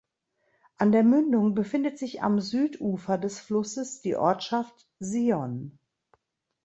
[0.77, 5.77] An der Mündung befindet sich am Südufer des Flusses die Ortschaft Sion.